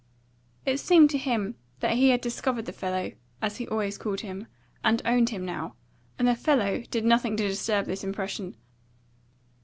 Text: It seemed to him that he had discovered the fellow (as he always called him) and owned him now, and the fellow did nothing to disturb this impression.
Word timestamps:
It 0.65 0.79
seemed 0.79 1.11
to 1.11 1.17
him 1.19 1.57
that 1.79 1.93
he 1.95 2.09
had 2.09 2.21
discovered 2.21 2.65
the 2.65 2.71
fellow 2.71 3.11
(as 3.39 3.57
he 3.57 3.67
always 3.67 3.99
called 3.99 4.21
him) 4.21 4.47
and 4.83 4.99
owned 5.05 5.29
him 5.29 5.45
now, 5.45 5.75
and 6.17 6.27
the 6.27 6.33
fellow 6.33 6.81
did 6.89 7.05
nothing 7.05 7.37
to 7.37 7.47
disturb 7.47 7.85
this 7.85 8.03
impression. 8.03 8.55